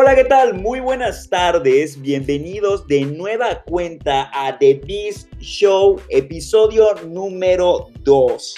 Hola, 0.00 0.14
¿qué 0.14 0.22
tal? 0.22 0.54
Muy 0.54 0.78
buenas 0.78 1.28
tardes. 1.28 2.00
Bienvenidos 2.00 2.86
de 2.86 3.00
nueva 3.04 3.64
cuenta 3.64 4.30
a 4.32 4.56
The 4.56 4.80
Beast 4.86 5.28
Show, 5.40 6.00
episodio 6.08 6.94
número 7.08 7.88
2. 8.04 8.54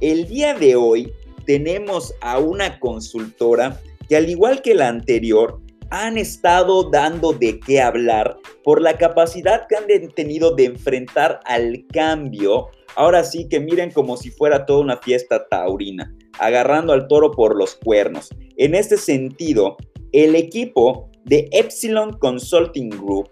El 0.00 0.28
día 0.28 0.54
de 0.54 0.76
hoy 0.76 1.12
tenemos 1.46 2.14
a 2.20 2.38
una 2.38 2.78
consultora 2.78 3.80
que 4.08 4.14
al 4.16 4.30
igual 4.30 4.62
que 4.62 4.72
la 4.72 4.86
anterior, 4.86 5.60
han 5.90 6.16
estado 6.16 6.88
dando 6.90 7.32
de 7.32 7.58
qué 7.58 7.80
hablar 7.80 8.36
por 8.62 8.80
la 8.80 8.96
capacidad 8.96 9.66
que 9.66 9.74
han 9.74 9.86
tenido 10.14 10.54
de 10.54 10.66
enfrentar 10.66 11.40
al 11.44 11.84
cambio. 11.92 12.68
Ahora 12.94 13.24
sí 13.24 13.48
que 13.48 13.58
miren 13.58 13.90
como 13.90 14.16
si 14.16 14.30
fuera 14.30 14.64
toda 14.64 14.78
una 14.78 14.98
fiesta 14.98 15.44
taurina, 15.48 16.14
agarrando 16.38 16.92
al 16.92 17.08
toro 17.08 17.32
por 17.32 17.56
los 17.56 17.74
cuernos. 17.74 18.28
En 18.56 18.76
este 18.76 18.96
sentido, 18.96 19.76
el 20.14 20.36
equipo 20.36 21.10
de 21.24 21.48
Epsilon 21.50 22.12
Consulting 22.18 22.88
Group, 22.88 23.28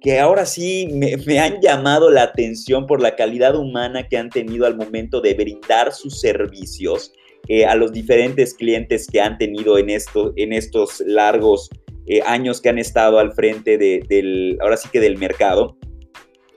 que 0.00 0.20
ahora 0.20 0.44
sí 0.44 0.88
me, 0.92 1.38
han 1.40 1.60
llamado 1.60 2.10
la 2.10 2.22
atención 2.22 2.86
por 2.86 3.00
la 3.00 3.16
calidad 3.16 3.56
humana 3.56 4.06
que 4.06 4.18
han 4.18 4.28
tenido 4.28 4.66
al 4.66 4.76
momento 4.76 5.22
de 5.22 5.34
brindar 5.34 5.92
sus 5.92 6.20
servicios 6.20 7.12
eh, 7.48 7.64
a 7.64 7.74
los 7.74 7.92
diferentes 7.92 8.54
clientes 8.54 9.06
que 9.10 9.20
han 9.20 9.38
tenido 9.38 9.78
en, 9.78 9.88
esto, 9.88 10.34
en 10.36 10.52
estos 10.52 11.00
largos 11.00 11.70
eh, 12.06 12.20
años 12.26 12.60
que 12.60 12.68
han 12.68 12.78
estado 12.78 13.18
al 13.18 13.32
frente 13.32 13.78
del, 13.78 14.58
ahora 14.60 14.76
sí 14.76 14.88
que 14.92 15.00
del 15.00 15.16
mercado. 15.16 15.78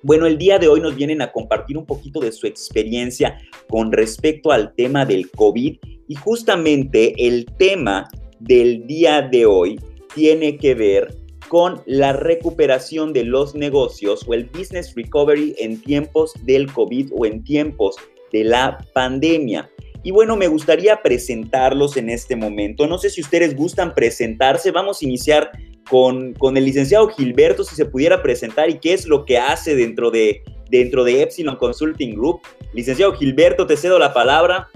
Bueno, 0.03 0.25
el 0.25 0.37
día 0.37 0.59
de 0.59 0.67
hoy 0.67 0.81
nos 0.81 0.95
vienen 0.95 1.21
a 1.21 1.31
compartir 1.31 1.77
un 1.77 1.85
poquito 1.85 2.19
de 2.19 2.31
su 2.33 2.45
experiencia 2.45 3.37
con 3.69 3.91
respecto 3.91 4.51
al 4.51 4.75
tema 4.75 5.05
del 5.05 5.31
COVID 5.31 5.77
y 6.07 6.15
justamente 6.15 7.13
el 7.27 7.45
tema 7.57 8.09
del 8.41 8.85
día 8.87 9.21
de 9.21 9.45
hoy 9.45 9.79
tiene 10.13 10.57
que 10.57 10.75
ver 10.75 11.15
con 11.47 11.81
la 11.85 12.13
recuperación 12.13 13.13
de 13.13 13.23
los 13.23 13.55
negocios 13.55 14.25
o 14.27 14.33
el 14.33 14.45
business 14.45 14.93
recovery 14.95 15.55
en 15.59 15.81
tiempos 15.81 16.33
del 16.43 16.71
COVID 16.71 17.09
o 17.13 17.25
en 17.25 17.43
tiempos 17.43 17.95
de 18.31 18.45
la 18.45 18.77
pandemia. 18.93 19.69
Y 20.03 20.11
bueno, 20.11 20.35
me 20.35 20.47
gustaría 20.47 21.01
presentarlos 21.01 21.97
en 21.97 22.09
este 22.09 22.35
momento. 22.35 22.87
No 22.87 22.97
sé 22.97 23.09
si 23.09 23.21
ustedes 23.21 23.55
gustan 23.55 23.93
presentarse. 23.93 24.71
Vamos 24.71 25.01
a 25.01 25.05
iniciar 25.05 25.51
con, 25.89 26.33
con, 26.33 26.57
el 26.57 26.65
licenciado 26.65 27.09
Gilberto, 27.09 27.63
si 27.63 27.75
se 27.75 27.85
pudiera 27.85 28.23
presentar 28.23 28.69
y 28.69 28.79
qué 28.79 28.93
es 28.93 29.05
lo 29.05 29.25
que 29.25 29.37
hace 29.37 29.75
dentro 29.75 30.09
de, 30.09 30.41
dentro 30.69 31.03
de 31.03 31.21
Epsilon 31.21 31.57
Consulting 31.57 32.15
Group. 32.15 32.41
Licenciado 32.73 33.13
Gilberto, 33.13 33.67
te 33.67 33.77
cedo 33.77 33.99
la 33.99 34.13
palabra. 34.13 34.69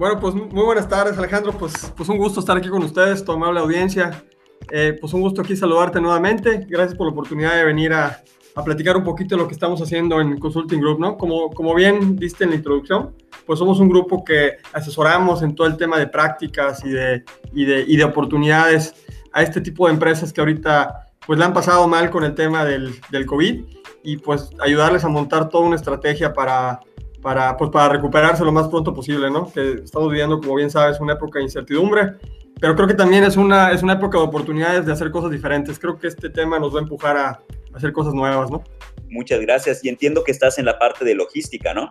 Bueno, 0.00 0.18
pues 0.18 0.34
muy 0.34 0.64
buenas 0.64 0.88
tardes, 0.88 1.18
Alejandro. 1.18 1.52
Pues, 1.52 1.92
pues 1.94 2.08
un 2.08 2.16
gusto 2.16 2.40
estar 2.40 2.56
aquí 2.56 2.70
con 2.70 2.82
ustedes, 2.82 3.22
tu 3.22 3.32
amable 3.32 3.60
audiencia. 3.60 4.24
Eh, 4.70 4.96
pues 4.98 5.12
un 5.12 5.20
gusto 5.20 5.42
aquí 5.42 5.54
saludarte 5.54 6.00
nuevamente. 6.00 6.64
Gracias 6.70 6.96
por 6.96 7.06
la 7.06 7.12
oportunidad 7.12 7.54
de 7.54 7.66
venir 7.66 7.92
a, 7.92 8.22
a 8.54 8.64
platicar 8.64 8.96
un 8.96 9.04
poquito 9.04 9.36
de 9.36 9.42
lo 9.42 9.46
que 9.46 9.52
estamos 9.52 9.82
haciendo 9.82 10.18
en 10.18 10.38
Consulting 10.38 10.80
Group, 10.80 11.00
¿no? 11.00 11.18
Como, 11.18 11.50
como 11.50 11.74
bien 11.74 12.16
viste 12.16 12.44
en 12.44 12.50
la 12.50 12.56
introducción, 12.56 13.14
pues 13.44 13.58
somos 13.58 13.78
un 13.78 13.90
grupo 13.90 14.24
que 14.24 14.56
asesoramos 14.72 15.42
en 15.42 15.54
todo 15.54 15.66
el 15.66 15.76
tema 15.76 15.98
de 15.98 16.06
prácticas 16.06 16.82
y 16.82 16.88
de, 16.88 17.22
y 17.52 17.66
de, 17.66 17.84
y 17.86 17.98
de 17.98 18.04
oportunidades 18.04 18.94
a 19.32 19.42
este 19.42 19.60
tipo 19.60 19.86
de 19.86 19.92
empresas 19.92 20.32
que 20.32 20.40
ahorita 20.40 21.08
pues 21.26 21.38
le 21.38 21.44
han 21.44 21.52
pasado 21.52 21.86
mal 21.86 22.08
con 22.08 22.24
el 22.24 22.34
tema 22.34 22.64
del, 22.64 22.98
del 23.10 23.26
COVID 23.26 23.64
y 24.02 24.16
pues 24.16 24.48
ayudarles 24.60 25.04
a 25.04 25.08
montar 25.08 25.50
toda 25.50 25.66
una 25.66 25.76
estrategia 25.76 26.32
para, 26.32 26.80
para, 27.22 27.56
pues, 27.56 27.70
para 27.70 27.88
recuperarse 27.90 28.44
lo 28.44 28.52
más 28.52 28.68
pronto 28.68 28.94
posible, 28.94 29.30
¿no? 29.30 29.52
Que 29.52 29.82
estamos 29.84 30.10
viviendo, 30.10 30.40
como 30.40 30.54
bien 30.54 30.70
sabes, 30.70 31.00
una 31.00 31.14
época 31.14 31.38
de 31.38 31.44
incertidumbre, 31.44 32.14
pero 32.60 32.76
creo 32.76 32.86
que 32.86 32.94
también 32.94 33.24
es 33.24 33.36
una, 33.36 33.72
es 33.72 33.82
una 33.82 33.94
época 33.94 34.18
de 34.18 34.24
oportunidades 34.24 34.84
de 34.84 34.92
hacer 34.92 35.10
cosas 35.10 35.30
diferentes. 35.30 35.78
Creo 35.78 35.98
que 35.98 36.08
este 36.08 36.28
tema 36.28 36.58
nos 36.58 36.74
va 36.74 36.80
a 36.80 36.82
empujar 36.82 37.16
a, 37.16 37.40
hacer 37.74 37.92
cosas 37.92 38.12
nuevas, 38.12 38.50
¿no? 38.50 38.62
Muchas 39.08 39.40
gracias. 39.40 39.84
Y 39.84 39.88
entiendo 39.88 40.24
que 40.24 40.32
estás 40.32 40.58
en 40.58 40.66
la 40.66 40.78
parte 40.78 41.04
de 41.04 41.14
logística, 41.14 41.72
¿no? 41.72 41.90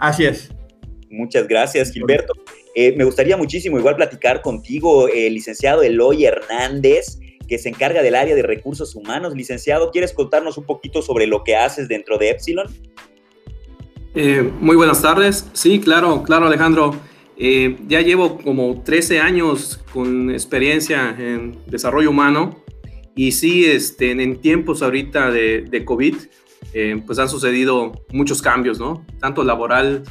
Así 0.00 0.24
es. 0.24 0.50
Muchas 1.10 1.46
gracias, 1.46 1.92
Gilberto. 1.92 2.32
Eh, 2.74 2.94
me 2.96 3.04
gustaría 3.04 3.36
muchísimo 3.36 3.78
igual 3.78 3.96
platicar 3.96 4.42
contigo, 4.42 5.08
el 5.08 5.34
licenciado 5.34 5.82
Eloy 5.82 6.24
Hernández, 6.24 7.18
que 7.48 7.58
se 7.58 7.68
encarga 7.68 8.02
del 8.02 8.14
área 8.14 8.34
de 8.34 8.42
recursos 8.42 8.94
humanos. 8.94 9.34
Licenciado, 9.34 9.90
¿quieres 9.90 10.12
contarnos 10.12 10.58
un 10.58 10.64
poquito 10.64 11.00
sobre 11.00 11.26
lo 11.26 11.44
que 11.44 11.56
haces 11.56 11.88
dentro 11.88 12.18
de 12.18 12.30
Epsilon? 12.30 12.66
Eh, 14.20 14.42
muy 14.60 14.74
buenas 14.74 15.00
tardes. 15.00 15.48
Sí, 15.52 15.78
claro, 15.78 16.24
claro, 16.24 16.48
Alejandro. 16.48 16.92
Eh, 17.36 17.78
ya 17.86 18.00
llevo 18.00 18.38
como 18.38 18.82
13 18.82 19.20
años 19.20 19.78
con 19.92 20.32
experiencia 20.32 21.14
en 21.16 21.56
desarrollo 21.66 22.10
humano 22.10 22.64
y 23.14 23.30
sí, 23.30 23.64
este, 23.64 24.10
en 24.10 24.40
tiempos 24.40 24.82
ahorita 24.82 25.30
de, 25.30 25.84
COVID, 25.84 26.16
eh, 26.72 27.00
pues 27.06 27.20
han 27.20 27.28
sucedido 27.28 27.92
muchos 28.12 28.42
cambios, 28.42 28.80
¿no? 28.80 29.06
Tanto 29.20 29.44
laboral 29.44 30.02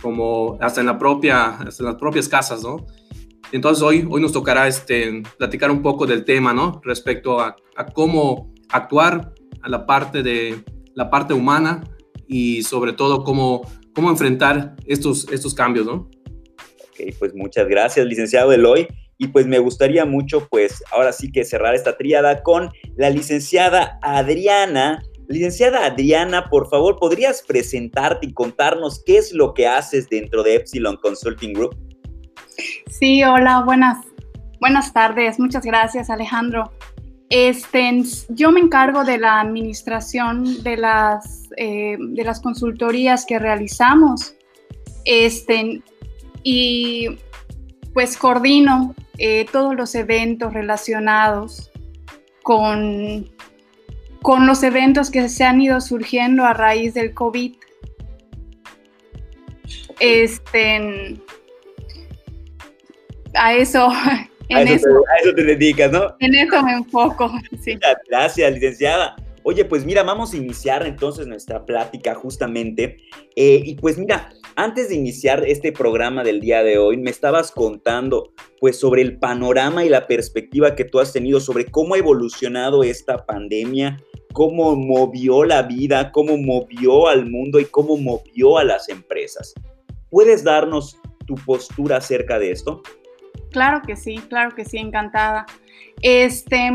como 0.00 0.56
hasta 0.62 0.80
en, 0.80 0.86
la 0.86 0.98
propia, 0.98 1.48
hasta 1.58 1.82
en 1.82 1.88
las 1.88 1.96
propias 1.96 2.30
casas, 2.30 2.62
¿no? 2.62 2.86
Entonces 3.52 3.82
hoy, 3.82 4.08
hoy 4.08 4.22
nos 4.22 4.32
tocará 4.32 4.68
este, 4.68 5.22
platicar 5.36 5.70
un 5.70 5.82
poco 5.82 6.06
del 6.06 6.24
tema, 6.24 6.54
¿no? 6.54 6.80
Respecto 6.82 7.38
a, 7.38 7.56
a 7.76 7.84
cómo 7.88 8.54
actuar 8.70 9.34
a 9.60 9.68
la 9.68 9.84
parte 9.84 10.22
de 10.22 10.64
la 10.94 11.10
parte 11.10 11.34
humana 11.34 11.84
y 12.30 12.62
sobre 12.62 12.92
todo 12.92 13.24
cómo, 13.24 13.62
cómo 13.92 14.08
enfrentar 14.08 14.76
estos, 14.86 15.26
estos 15.32 15.52
cambios, 15.52 15.84
¿no? 15.84 16.08
Ok, 16.78 17.16
pues 17.18 17.34
muchas 17.34 17.66
gracias, 17.66 18.06
licenciado 18.06 18.52
Eloy. 18.52 18.86
Y 19.18 19.26
pues 19.28 19.46
me 19.46 19.58
gustaría 19.58 20.06
mucho, 20.06 20.48
pues 20.48 20.82
ahora 20.92 21.12
sí 21.12 21.30
que 21.30 21.44
cerrar 21.44 21.74
esta 21.74 21.98
tríada 21.98 22.42
con 22.42 22.70
la 22.96 23.10
licenciada 23.10 23.98
Adriana. 24.00 25.02
Licenciada 25.28 25.84
Adriana, 25.84 26.48
por 26.48 26.70
favor, 26.70 26.96
¿podrías 26.98 27.42
presentarte 27.42 28.28
y 28.28 28.32
contarnos 28.32 29.02
qué 29.04 29.18
es 29.18 29.32
lo 29.32 29.52
que 29.52 29.66
haces 29.66 30.08
dentro 30.08 30.42
de 30.42 30.54
Epsilon 30.54 30.96
Consulting 30.96 31.52
Group? 31.52 31.76
Sí, 32.88 33.22
hola, 33.24 33.62
buenas, 33.64 34.06
buenas 34.60 34.92
tardes. 34.92 35.38
Muchas 35.38 35.64
gracias, 35.64 36.08
Alejandro. 36.10 36.70
Este, 37.28 38.02
yo 38.30 38.52
me 38.52 38.60
encargo 38.60 39.04
de 39.04 39.18
la 39.18 39.40
administración 39.40 40.62
de 40.62 40.76
las, 40.76 41.39
eh, 41.56 41.96
de 41.98 42.24
las 42.24 42.40
consultorías 42.40 43.24
que 43.26 43.38
realizamos. 43.38 44.34
Este, 45.04 45.82
y 46.42 47.08
pues 47.92 48.16
coordino 48.16 48.94
eh, 49.18 49.46
todos 49.50 49.74
los 49.74 49.94
eventos 49.94 50.52
relacionados 50.52 51.70
con, 52.42 53.30
con 54.22 54.46
los 54.46 54.62
eventos 54.62 55.10
que 55.10 55.28
se 55.28 55.44
han 55.44 55.60
ido 55.60 55.80
surgiendo 55.80 56.44
a 56.44 56.54
raíz 56.54 56.94
del 56.94 57.12
COVID. 57.14 57.54
Este, 59.98 61.20
a 63.34 63.54
eso, 63.54 63.88
en 64.48 64.56
a 64.56 64.62
eso, 64.62 64.88
te, 64.88 64.94
a 65.12 65.16
eso 65.22 65.34
te 65.34 65.44
dedicas, 65.44 65.92
¿no? 65.92 66.16
En 66.20 66.34
eso 66.34 66.62
me 66.62 66.72
enfoco, 66.72 67.30
sí. 67.62 67.78
Gracias, 68.08 68.52
licenciada. 68.52 69.16
Oye, 69.50 69.64
pues 69.64 69.84
mira, 69.84 70.04
vamos 70.04 70.32
a 70.32 70.36
iniciar 70.36 70.86
entonces 70.86 71.26
nuestra 71.26 71.66
plática 71.66 72.14
justamente. 72.14 72.98
Eh, 73.34 73.60
y 73.64 73.74
pues 73.74 73.98
mira, 73.98 74.30
antes 74.54 74.90
de 74.90 74.94
iniciar 74.94 75.42
este 75.44 75.72
programa 75.72 76.22
del 76.22 76.38
día 76.38 76.62
de 76.62 76.78
hoy, 76.78 76.96
me 76.98 77.10
estabas 77.10 77.50
contando 77.50 78.32
pues 78.60 78.78
sobre 78.78 79.02
el 79.02 79.18
panorama 79.18 79.84
y 79.84 79.88
la 79.88 80.06
perspectiva 80.06 80.76
que 80.76 80.84
tú 80.84 81.00
has 81.00 81.12
tenido 81.12 81.40
sobre 81.40 81.64
cómo 81.64 81.96
ha 81.96 81.98
evolucionado 81.98 82.84
esta 82.84 83.26
pandemia, 83.26 83.96
cómo 84.32 84.76
movió 84.76 85.42
la 85.42 85.62
vida, 85.62 86.12
cómo 86.12 86.36
movió 86.36 87.08
al 87.08 87.28
mundo 87.28 87.58
y 87.58 87.64
cómo 87.64 87.96
movió 87.96 88.56
a 88.56 88.62
las 88.62 88.88
empresas. 88.88 89.52
¿Puedes 90.10 90.44
darnos 90.44 90.96
tu 91.26 91.34
postura 91.34 91.96
acerca 91.96 92.38
de 92.38 92.52
esto? 92.52 92.82
Claro 93.50 93.82
que 93.84 93.96
sí, 93.96 94.18
claro 94.28 94.54
que 94.54 94.64
sí, 94.64 94.78
encantada. 94.78 95.44
Este, 96.02 96.70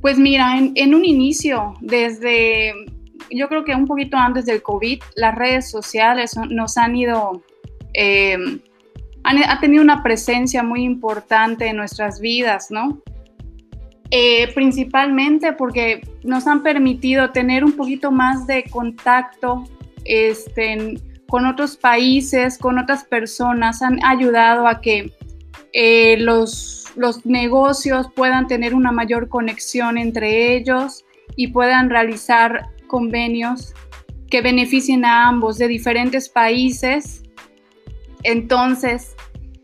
pues 0.00 0.18
mira, 0.18 0.58
en, 0.58 0.94
un 0.94 1.04
inicio, 1.04 1.74
desde, 1.80 2.72
yo 3.30 3.48
creo 3.48 3.64
que 3.64 3.74
un 3.74 3.86
poquito 3.86 4.16
antes 4.16 4.46
del 4.46 4.62
COVID, 4.62 5.00
las 5.16 5.34
redes 5.34 5.70
sociales 5.70 6.36
nos 6.50 6.76
han 6.76 6.96
ido, 6.96 7.42
eh, 7.94 8.36
han, 9.24 9.38
ha 9.44 9.60
tenido 9.60 9.82
una 9.82 10.02
presencia 10.02 10.62
muy 10.62 10.84
importante 10.84 11.66
en 11.66 11.76
nuestras 11.76 12.20
vidas, 12.20 12.68
¿no? 12.70 13.02
Eh, 14.10 14.52
principalmente 14.54 15.52
porque 15.52 16.00
nos 16.22 16.46
han 16.46 16.62
permitido 16.62 17.30
tener 17.30 17.64
un 17.64 17.72
poquito 17.72 18.12
más 18.12 18.46
de 18.46 18.62
contacto 18.70 19.64
este, 20.04 21.00
con 21.28 21.44
otros 21.44 21.76
países, 21.76 22.56
con 22.56 22.78
otras 22.78 23.02
personas, 23.02 23.82
han 23.82 23.98
ayudado 24.04 24.68
a 24.68 24.80
que 24.80 25.12
eh, 25.72 26.16
los 26.18 26.76
los 26.96 27.24
negocios 27.26 28.08
puedan 28.14 28.46
tener 28.46 28.74
una 28.74 28.90
mayor 28.90 29.28
conexión 29.28 29.98
entre 29.98 30.56
ellos 30.56 31.04
y 31.36 31.48
puedan 31.48 31.90
realizar 31.90 32.70
convenios 32.86 33.74
que 34.30 34.40
beneficien 34.40 35.04
a 35.04 35.28
ambos 35.28 35.58
de 35.58 35.68
diferentes 35.68 36.28
países. 36.28 37.22
Entonces, 38.22 39.14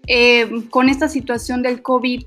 eh, 0.07 0.49
con 0.71 0.89
esta 0.89 1.09
situación 1.09 1.63
del 1.63 1.83
COVID, 1.83 2.23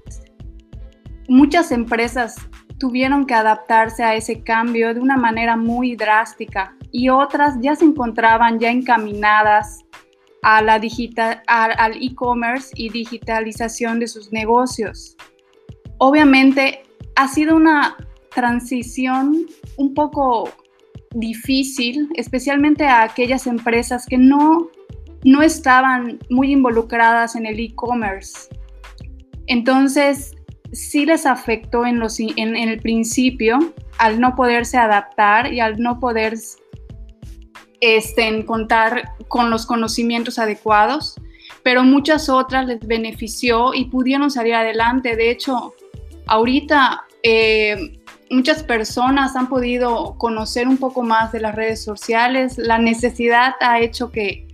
muchas 1.28 1.72
empresas 1.72 2.36
tuvieron 2.80 3.26
que 3.26 3.36
adaptarse 3.36 4.04
a 4.04 4.16
ese 4.16 4.44
cambio 4.44 4.94
de 4.94 5.00
una 5.00 5.18
manera 5.18 5.56
muy 5.56 5.96
drástica 5.96 6.76
y 6.92 7.10
otras 7.10 7.56
ya 7.62 7.76
se 7.76 7.86
encontraban 7.86 8.60
ya 8.60 8.70
encaminadas 8.70 9.85
a 10.46 10.62
la 10.62 10.78
digital, 10.78 11.42
al 11.48 11.98
e-commerce 12.00 12.70
y 12.76 12.90
digitalización 12.90 14.00
de 14.00 14.08
sus 14.08 14.32
negocios. 14.32 15.18
Obviamente 15.98 16.84
ha 17.16 17.28
sido 17.28 17.56
una 17.56 17.98
transición 18.30 19.48
un 19.78 19.96
poco 19.96 20.52
difícil, 21.16 22.10
especialmente 22.14 22.86
a 22.86 23.02
aquellas 23.02 23.48
empresas 23.48 24.06
que 24.06 24.20
no, 24.20 24.70
no 25.24 25.42
estaban 25.42 26.20
muy 26.30 26.52
involucradas 26.52 27.36
en 27.36 27.48
el 27.48 27.60
e-commerce. 27.60 28.48
Entonces, 29.48 30.36
sí 30.74 31.08
les 31.08 31.26
afectó 31.26 31.88
en, 31.88 32.00
los, 32.00 32.20
en, 32.20 32.56
el 32.56 32.80
principio 32.82 33.74
al 33.98 34.20
no 34.20 34.36
poderse 34.36 34.78
adaptar 34.78 35.52
y 35.52 35.60
al 35.60 35.82
no 35.82 36.00
poder 36.00 36.36
este, 37.82 38.46
contar 38.46 39.15
con 39.28 39.50
los 39.50 39.66
conocimientos 39.66 40.40
adecuados, 40.40 41.16
pero 41.64 41.84
muchas 41.84 42.30
otras 42.30 42.68
les 42.68 42.80
benefició 42.80 43.74
y 43.74 43.86
pudieron 43.86 44.30
salir 44.32 44.56
adelante. 44.56 45.16
De 45.16 45.32
hecho, 45.32 45.74
ahorita 46.28 47.06
eh, 47.24 48.00
muchas 48.30 48.64
personas 48.64 49.36
han 49.36 49.50
podido 49.50 50.16
conocer 50.18 50.68
un 50.68 50.78
poco 50.78 51.02
más 51.02 51.32
de 51.32 51.40
las 51.40 51.56
redes 51.56 51.84
sociales. 51.84 52.58
La 52.58 52.78
necesidad 52.78 53.56
ha 53.62 53.80
hecho 53.80 54.12
que, 54.12 54.48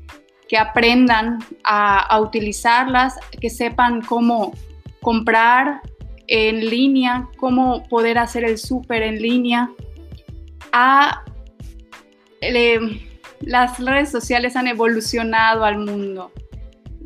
que 0.48 0.58
aprendan 0.58 1.40
a, 1.64 2.20
utilizarlas, 2.20 3.16
que 3.40 3.50
sepan 3.50 4.02
cómo 4.02 4.54
comprar 5.02 5.82
en 6.28 6.70
línea, 6.70 7.30
cómo 7.38 7.88
poder 7.90 8.18
hacer 8.18 8.44
el 8.44 8.58
súper 8.58 9.04
en 9.04 9.22
línea. 9.22 9.70
Las 13.42 13.80
redes 13.80 14.10
sociales 14.10 14.56
han 14.56 14.68
evolucionado 14.68 15.64
al 15.64 15.80
mundo 15.80 16.32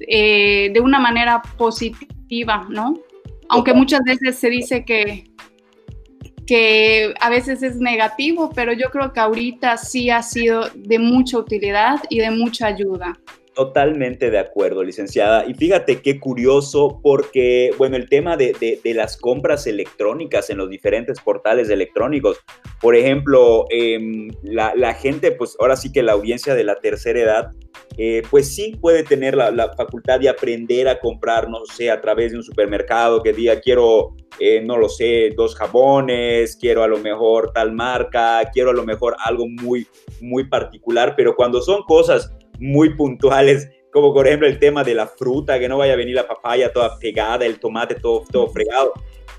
eh, 0.07 0.71
de 0.73 0.79
una 0.79 0.99
manera 0.99 1.41
positiva, 1.57 2.67
¿no? 2.69 2.99
Aunque 3.49 3.73
muchas 3.73 4.01
veces 4.03 4.37
se 4.37 4.49
dice 4.49 4.83
que, 4.85 5.25
que 6.45 7.13
a 7.19 7.29
veces 7.29 7.63
es 7.63 7.77
negativo, 7.77 8.51
pero 8.53 8.73
yo 8.73 8.89
creo 8.89 9.13
que 9.13 9.19
ahorita 9.19 9.77
sí 9.77 10.09
ha 10.09 10.21
sido 10.21 10.69
de 10.73 10.99
mucha 10.99 11.37
utilidad 11.37 12.01
y 12.09 12.19
de 12.19 12.31
mucha 12.31 12.67
ayuda. 12.67 13.17
Totalmente 13.55 14.31
de 14.31 14.37
acuerdo, 14.37 14.83
licenciada. 14.83 15.45
Y 15.47 15.53
fíjate 15.53 16.01
qué 16.01 16.19
curioso, 16.19 16.99
porque, 17.01 17.71
bueno, 17.77 17.95
el 17.95 18.09
tema 18.09 18.35
de, 18.35 18.81
las 18.83 19.15
compras 19.15 19.65
electrónicas 19.65 20.49
en 20.49 20.57
los 20.57 20.69
diferentes 20.69 21.21
portales 21.21 21.69
electrónicos, 21.69 22.37
por 22.81 22.97
ejemplo, 22.97 23.65
em, 23.69 24.27
la, 24.43 24.93
gente, 24.93 25.31
pues 25.31 25.55
ahora 25.57 25.77
sí 25.77 25.93
que 25.93 26.03
la 26.03 26.11
audiencia 26.11 26.53
de 26.53 26.65
la 26.65 26.75
tercera 26.75 27.17
edad, 27.17 27.51
eh, 27.97 28.23
pues 28.29 28.53
sí 28.53 28.75
puede 28.81 29.03
tener 29.03 29.37
la, 29.37 29.73
facultad 29.77 30.19
de 30.19 30.27
aprender 30.27 30.89
a 30.89 30.99
comprar, 30.99 31.49
no 31.49 31.65
sé, 31.65 31.89
a 31.89 32.01
través 32.01 32.33
de 32.33 32.37
un 32.37 32.43
supermercado 32.43 33.23
que 33.23 33.31
diga, 33.31 33.61
quiero, 33.61 34.17
eh, 34.37 34.59
no 34.65 34.75
lo 34.75 34.89
sé, 34.89 35.29
dos 35.33 35.55
jabones, 35.55 36.57
quiero 36.57 36.83
a 36.83 36.89
lo 36.89 36.97
mejor 36.97 37.53
tal 37.53 37.71
marca, 37.71 38.41
quiero 38.51 38.71
a 38.71 38.73
lo 38.73 38.83
mejor 38.83 39.15
algo 39.23 39.47
muy, 39.47 39.87
muy 40.19 40.43
particular, 40.43 41.13
pero 41.15 41.37
cuando 41.37 41.61
son 41.61 41.83
cosas 41.83 42.29
muy 42.59 42.95
puntuales, 42.95 43.69
como 43.91 44.13
por 44.13 44.27
ejemplo 44.27 44.47
el 44.47 44.59
tema 44.59 44.83
de 44.83 44.93
la 44.93 45.07
fruta, 45.07 45.59
que 45.59 45.69
no 45.69 45.77
vaya 45.77 45.93
a 45.93 45.97
venir 45.97 46.15
la 46.15 46.27
papaya 46.27 46.71
toda 46.71 46.97
pegada, 46.99 47.45
el 47.45 47.59
tomate 47.59 47.95
todo, 47.95 48.23
todo 48.31 48.49
fregado. 48.49 48.93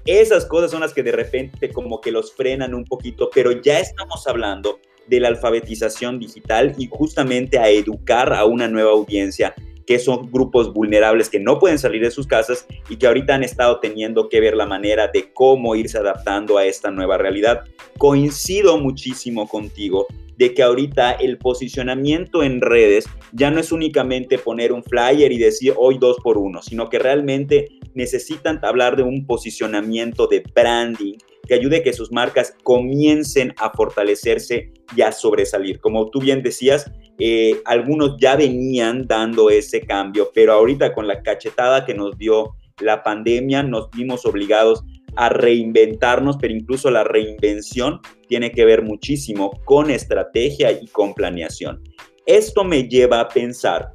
Esas 0.04 0.46
cosas 0.46 0.70
son 0.70 0.80
las 0.80 0.94
que 0.94 1.02
de 1.02 1.12
repente 1.12 1.70
como 1.70 2.00
que 2.00 2.12
los 2.12 2.32
frenan 2.32 2.74
un 2.74 2.84
poquito, 2.84 3.28
pero 3.34 3.52
ya 3.52 3.80
estamos 3.80 4.26
hablando 4.26 4.78
de 5.08 5.20
la 5.20 5.28
alfabetización 5.28 6.18
digital 6.18 6.74
y 6.78 6.88
justamente 6.90 7.58
a 7.58 7.68
educar 7.68 8.32
a 8.32 8.44
una 8.44 8.68
nueva 8.68 8.92
audiencia 8.92 9.54
que 9.86 9.98
son 9.98 10.30
grupos 10.30 10.72
vulnerables 10.72 11.30
que 11.30 11.38
no 11.38 11.58
pueden 11.58 11.78
salir 11.78 12.02
de 12.02 12.10
sus 12.10 12.26
casas 12.26 12.66
y 12.88 12.96
que 12.96 13.06
ahorita 13.06 13.34
han 13.34 13.44
estado 13.44 13.78
teniendo 13.78 14.28
que 14.28 14.40
ver 14.40 14.56
la 14.56 14.66
manera 14.66 15.08
de 15.08 15.32
cómo 15.32 15.76
irse 15.76 15.96
adaptando 15.98 16.58
a 16.58 16.66
esta 16.66 16.90
nueva 16.90 17.18
realidad. 17.18 17.62
Coincido 17.96 18.78
muchísimo 18.78 19.48
contigo 19.48 20.06
de 20.36 20.54
que 20.54 20.62
ahorita 20.62 21.12
el 21.12 21.38
posicionamiento 21.38 22.42
en 22.42 22.60
redes 22.60 23.06
ya 23.32 23.50
no 23.50 23.60
es 23.60 23.72
únicamente 23.72 24.38
poner 24.38 24.72
un 24.72 24.82
flyer 24.82 25.32
y 25.32 25.38
decir 25.38 25.74
hoy 25.76 25.98
dos 25.98 26.16
por 26.22 26.38
uno, 26.38 26.62
sino 26.62 26.88
que 26.88 26.98
realmente 26.98 27.68
necesitan 27.94 28.60
hablar 28.62 28.96
de 28.96 29.02
un 29.02 29.26
posicionamiento 29.26 30.26
de 30.26 30.44
branding 30.54 31.14
que 31.46 31.54
ayude 31.54 31.78
a 31.78 31.82
que 31.82 31.92
sus 31.92 32.12
marcas 32.12 32.54
comiencen 32.62 33.54
a 33.58 33.70
fortalecerse 33.70 34.72
y 34.94 35.02
a 35.02 35.12
sobresalir. 35.12 35.80
Como 35.80 36.10
tú 36.10 36.20
bien 36.20 36.42
decías, 36.42 36.90
eh, 37.18 37.60
algunos 37.64 38.16
ya 38.18 38.36
venían 38.36 39.06
dando 39.06 39.48
ese 39.48 39.80
cambio, 39.80 40.30
pero 40.34 40.52
ahorita 40.52 40.92
con 40.92 41.06
la 41.06 41.22
cachetada 41.22 41.86
que 41.86 41.94
nos 41.94 42.18
dio 42.18 42.56
la 42.80 43.02
pandemia 43.02 43.62
nos 43.62 43.90
vimos 43.90 44.26
obligados 44.26 44.84
a 45.16 45.28
reinventarnos, 45.28 46.36
pero 46.36 46.54
incluso 46.54 46.90
la 46.90 47.04
reinvención 47.04 48.00
tiene 48.28 48.50
que 48.52 48.64
ver 48.64 48.82
muchísimo 48.82 49.50
con 49.64 49.90
estrategia 49.90 50.72
y 50.72 50.86
con 50.88 51.14
planeación. 51.14 51.82
Esto 52.26 52.64
me 52.64 52.88
lleva 52.88 53.20
a 53.20 53.28
pensar 53.28 53.92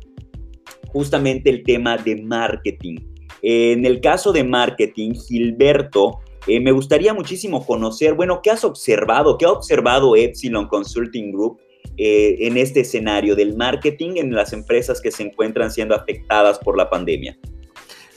justamente 0.88 1.50
el 1.50 1.64
tema 1.64 1.98
de 1.98 2.22
marketing. 2.22 2.98
En 3.42 3.86
el 3.86 4.02
caso 4.02 4.32
de 4.32 4.44
marketing, 4.44 5.14
Gilberto, 5.14 6.20
eh, 6.48 6.60
me 6.60 6.72
gustaría 6.72 7.14
muchísimo 7.14 7.66
conocer, 7.66 8.14
bueno, 8.14 8.42
¿qué 8.42 8.52
has 8.52 8.64
observado? 8.64 9.38
¿Qué 9.38 9.46
ha 9.46 9.52
observado 9.52 10.16
Epsilon 10.16 10.68
Consulting 10.68 11.32
Group 11.32 11.60
eh, 11.98 12.36
en 12.40 12.58
este 12.58 12.82
escenario 12.82 13.36
del 13.36 13.56
marketing 13.56 14.14
en 14.16 14.34
las 14.34 14.54
empresas 14.54 15.02
que 15.02 15.12
se 15.12 15.24
encuentran 15.24 15.72
siendo 15.72 15.96
afectadas 15.96 16.58
por 16.60 16.78
la 16.78 16.90
pandemia? 16.90 17.38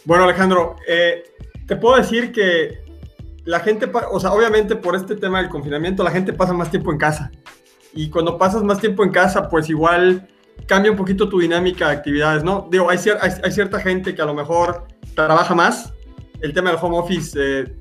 Bueno, 0.05 0.25
Alejandro, 0.25 0.77
eh, 0.87 1.23
te 1.67 1.77
puedo 1.77 1.97
decir 1.97 2.33
que 2.33 2.84
la 3.44 3.61
gente, 3.61 3.91
o 4.11 4.20
sea, 4.20 4.32
obviamente 4.32 4.76
por 4.76 4.96
este 4.96 5.17
tema 5.17 5.41
del 5.41 5.50
confinamiento, 5.50 6.02
la 6.02 6.11
gente 6.11 6.32
pasa 6.32 6.52
más 6.52 6.70
tiempo 6.70 6.91
en 6.93 6.99
casa. 6.99 7.31
Y 7.93 8.11
cuando 8.11 8.38
pasas 8.38 8.62
más 8.62 8.81
tiempo 8.81 9.05
en 9.05 9.11
casa, 9.11 9.49
pues 9.49 9.69
igual 9.69 10.26
cambia 10.67 10.91
un 10.91 10.96
poquito 10.96 11.29
tu 11.29 11.41
dinámica 11.41 11.88
de 11.88 11.94
actividades, 11.94 12.43
¿no? 12.43 12.69
Digo, 12.70 12.88
hay, 12.91 12.99
hay, 13.43 13.52
cierta 13.52 13.79
gente 13.81 14.14
que 14.14 14.23
a 14.23 14.25
lo 14.25 14.35
mejor 14.35 14.87
trabaja 15.14 15.55
más. 15.55 15.93
El 16.41 16.52
tema 16.52 16.70
del 16.70 16.79
home 16.81 16.98
office 16.98 17.39
eh, 17.39 17.77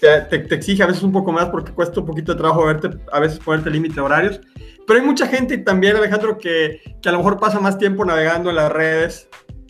te, 0.00 0.54
exige 0.54 0.82
a 0.82 0.86
veces 0.86 1.02
un 1.02 1.12
poco 1.12 1.32
más 1.32 1.46
porque 1.46 1.72
cuesta 1.72 2.00
un 2.00 2.06
poquito 2.06 2.32
de 2.32 2.38
trabajo 2.38 2.64
verte, 2.66 2.90
a 3.10 3.20
veces 3.20 3.38
ponerte 3.38 3.70
límite 3.70 4.00
horarios. 4.00 4.40
Pero 4.86 5.00
hay 5.00 5.04
mucha 5.04 5.26
gente 5.26 5.58
también, 5.58 5.96
Alejandro, 5.96 6.38
que, 6.38 6.80
que 7.02 7.08
a 7.08 7.12
lo 7.12 7.18
mejor 7.18 7.38
pasa 7.38 7.60
más 7.60 7.78
tiempo 7.78 8.04
navegando 8.04 8.50
en 8.50 8.56
las 8.56 8.70
redes. 8.70 9.28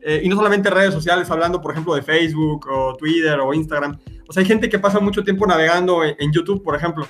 Eh, 0.08 0.22
y 0.24 0.28
no 0.30 0.36
solamente 0.36 0.70
redes 0.70 0.94
sociales, 0.94 1.30
hablando, 1.30 1.60
por 1.60 1.72
ejemplo, 1.72 1.94
de 1.94 2.00
Facebook 2.00 2.66
o 2.66 2.96
Twitter 2.96 3.38
o 3.40 3.52
Instagram, 3.52 3.98
o 4.26 4.32
sea, 4.32 4.40
hay 4.40 4.46
gente 4.46 4.70
que 4.70 4.78
pasa 4.78 5.00
mucho 5.00 5.22
tiempo 5.22 5.46
navegando 5.46 6.02
en, 6.02 6.32
YouTube, 6.32 6.62
por 6.62 6.74
ejemplo. 6.74 7.06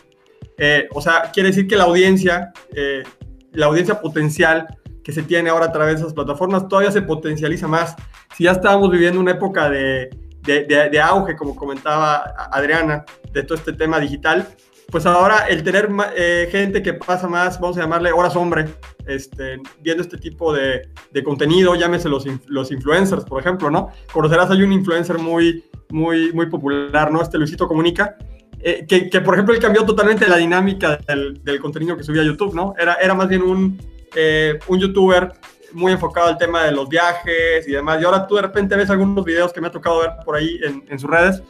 Eh, 0.56 0.88
o 0.92 1.00
sea, 1.00 1.30
quiere 1.32 1.50
decir 1.50 1.68
que 1.68 1.76
la 1.76 1.84
audiencia, 1.84 2.52
eh, 2.74 3.04
la 3.52 3.66
audiencia 3.66 4.00
potencial 4.00 4.66
que 5.04 5.12
se 5.12 5.22
tiene 5.22 5.48
ahora 5.48 5.66
a 5.66 5.72
través 5.72 5.94
de 5.94 6.00
esas 6.00 6.12
plataformas 6.12 6.66
todavía 6.66 6.90
se 6.90 7.02
potencializa 7.02 7.68
más. 7.68 7.94
Si 8.36 8.42
ya 8.44 8.50
estábamos 8.50 8.90
viviendo 8.90 9.20
una 9.20 9.30
época 9.30 9.70
de, 9.70 10.10
de, 10.42 11.00
auge, 11.00 11.36
como 11.36 11.54
comentaba 11.54 12.24
Adriana, 12.50 13.04
de 13.32 13.44
todo 13.44 13.58
este 13.58 13.74
tema 13.74 14.00
digital, 14.00 14.48
pues 14.90 15.04
ahora 15.04 15.46
el 15.48 15.62
tener 15.62 15.90
eh, 16.16 16.48
gente 16.50 16.82
que 16.82 16.94
pasa 16.94 17.28
más, 17.28 17.60
vamos 17.60 17.76
a 17.76 17.82
llamarle 17.82 18.10
horas 18.10 18.34
hombre, 18.36 18.66
este, 19.06 19.60
viendo 19.80 20.02
este 20.02 20.16
tipo 20.16 20.52
de, 20.52 20.88
de 21.10 21.22
contenido, 21.22 21.74
llámese 21.74 22.08
los, 22.08 22.24
los, 22.46 22.72
influencers, 22.72 23.24
por 23.24 23.40
ejemplo, 23.40 23.70
¿no? 23.70 23.90
Conocerás, 24.12 24.50
hay 24.50 24.62
un 24.62 24.72
influencer 24.72 25.18
muy, 25.18 25.64
muy, 25.90 26.32
muy 26.32 26.46
popular, 26.46 27.12
¿no? 27.12 27.20
Este 27.20 27.36
Luisito 27.36 27.68
Comunica, 27.68 28.16
eh, 28.60 28.86
que, 28.88 29.10
que, 29.10 29.20
por 29.20 29.34
ejemplo, 29.34 29.54
él 29.54 29.60
cambió 29.60 29.84
totalmente 29.84 30.26
la 30.26 30.38
dinámica 30.38 30.96
del, 31.06 31.44
del, 31.44 31.60
contenido 31.60 31.94
que 31.94 32.02
subía 32.02 32.22
a 32.22 32.24
YouTube, 32.24 32.54
¿no? 32.54 32.72
Era, 32.78 32.94
era 32.94 33.12
más 33.12 33.28
bien 33.28 33.42
un, 33.42 33.78
eh, 34.16 34.58
un 34.68 34.80
youtuber 34.80 35.34
muy 35.72 35.92
enfocado 35.92 36.28
al 36.28 36.38
tema 36.38 36.64
de 36.64 36.72
los 36.72 36.88
viajes 36.88 37.68
y 37.68 37.72
demás. 37.72 38.00
Y 38.00 38.06
ahora 38.06 38.26
tú 38.26 38.36
de 38.36 38.42
repente 38.42 38.74
ves 38.74 38.88
algunos 38.88 39.22
videos 39.22 39.52
que 39.52 39.60
me 39.60 39.66
ha 39.66 39.70
tocado 39.70 40.00
ver 40.00 40.10
por 40.24 40.34
ahí 40.34 40.58
en, 40.64 40.82
en 40.88 40.98
sus 40.98 41.10
redes 41.10 41.42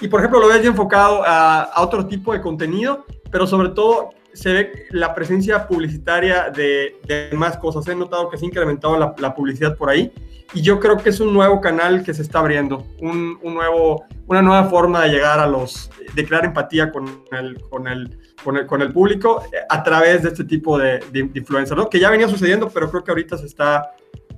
y 0.00 0.08
por 0.08 0.20
ejemplo 0.20 0.40
lo 0.40 0.48
ves 0.48 0.62
ya 0.62 0.68
enfocado 0.68 1.22
a, 1.24 1.70
otro 1.78 2.06
tipo 2.06 2.32
de 2.32 2.40
contenido, 2.40 3.04
pero 3.30 3.46
sobre 3.46 3.70
todo 3.70 4.10
se 4.32 4.52
ve 4.52 4.86
la 4.90 5.14
presencia 5.14 5.66
publicitaria 5.66 6.50
de, 6.50 6.96
más 7.32 7.56
cosas. 7.56 7.88
He 7.88 7.94
notado 7.94 8.28
que 8.28 8.36
se 8.36 8.44
ha 8.44 8.48
incrementado 8.48 8.98
la, 9.16 9.34
publicidad 9.34 9.76
por 9.76 9.88
ahí 9.88 10.12
y 10.52 10.60
yo 10.60 10.78
creo 10.78 10.98
que 10.98 11.08
es 11.08 11.20
un 11.20 11.32
nuevo 11.32 11.60
canal 11.60 12.04
que 12.04 12.12
se 12.12 12.22
está 12.22 12.40
abriendo, 12.40 12.86
un, 13.00 13.38
nuevo, 13.42 14.04
una 14.26 14.42
nueva 14.42 14.64
forma 14.64 15.02
de 15.02 15.10
llegar 15.10 15.40
a 15.40 15.46
los, 15.46 15.90
de 16.14 16.26
crear 16.26 16.44
empatía 16.44 16.92
con 16.92 17.06
el, 17.32 17.60
con 17.62 17.88
el, 17.88 18.18
con 18.44 18.56
el, 18.58 18.66
con 18.66 18.82
el 18.82 18.92
público 18.92 19.42
a 19.68 19.82
través 19.82 20.22
de 20.22 20.28
este 20.28 20.44
tipo 20.44 20.78
de, 20.78 21.00
de 21.10 21.30
influencers, 21.34 21.76
¿no? 21.76 21.88
que 21.88 21.98
ya 21.98 22.10
venía 22.10 22.28
sucediendo, 22.28 22.68
pero 22.68 22.90
creo 22.90 23.02
que 23.02 23.10
ahorita 23.10 23.38
se 23.38 23.46
está, 23.46 23.90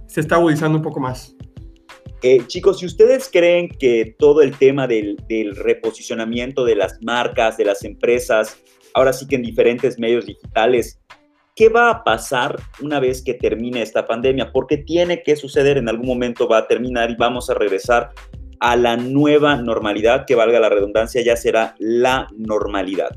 se 0.07 0.21
está 0.21 0.37
agudizando 0.37 0.79
un 0.79 0.85
poco 0.85 1.01
más. 1.01 1.35
Eh, 2.23 2.45
chicos, 2.49 2.81
si 2.81 2.87
ustedes 2.87 3.29
creen 3.33 3.69
que 3.69 4.17
todo 4.19 4.43
el 4.43 4.57
tema 4.57 4.89
del, 4.89 5.19
reposicionamiento 5.55 6.65
de 6.65 6.75
las 6.75 7.01
marcas, 7.01 7.57
de 7.57 7.65
las 7.65 7.85
empresas, 7.85 8.59
ahora 8.95 9.13
sí 9.13 9.27
que 9.29 9.37
en 9.37 9.43
diferentes 9.43 9.99
medios 10.01 10.27
digitales, 10.27 11.01
¿qué 11.55 11.69
va 11.69 11.91
a 11.91 12.05
pasar 12.05 12.61
una 12.81 12.99
vez 12.99 13.23
que 13.23 13.35
termine 13.35 13.83
esta 13.83 14.07
pandemia? 14.07 14.51
Porque 14.53 14.79
tiene 14.79 15.23
que 15.23 15.37
suceder, 15.37 15.79
en 15.79 15.89
algún 15.89 16.09
momento 16.09 16.49
va 16.49 16.59
a 16.59 16.67
terminar 16.67 17.11
y 17.11 17.17
vamos 17.17 17.51
a 17.51 17.55
regresar 17.55 18.11
a 18.59 18.75
la 18.75 18.97
nueva 18.97 19.55
normalidad, 19.55 20.25
que 20.27 20.35
valga 20.35 20.59
la 20.59 20.69
redundancia, 20.69 21.23
ya 21.23 21.37
será 21.37 21.77
la 21.79 22.27
normalidad. 22.37 23.17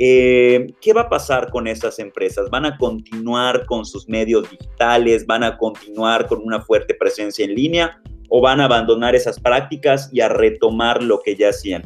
Eh, 0.00 0.74
¿Qué 0.80 0.92
va 0.92 1.02
a 1.02 1.08
pasar 1.08 1.48
con 1.50 1.68
esas 1.68 2.00
empresas? 2.00 2.50
¿Van 2.50 2.64
a 2.64 2.76
continuar 2.76 3.66
con 3.66 3.84
sus 3.84 4.08
medios 4.08 4.50
digitales? 4.50 5.26
¿Van 5.26 5.44
a 5.44 5.56
continuar 5.56 6.26
con 6.26 6.40
una 6.42 6.60
fuerte 6.60 6.94
presencia 6.94 7.44
en 7.44 7.54
línea? 7.54 8.01
¿O 8.34 8.40
van 8.40 8.62
a 8.62 8.64
abandonar 8.64 9.14
esas 9.14 9.38
prácticas 9.38 10.08
y 10.10 10.22
a 10.22 10.28
retomar 10.30 11.02
lo 11.02 11.20
que 11.20 11.36
ya 11.36 11.50
hacían? 11.50 11.84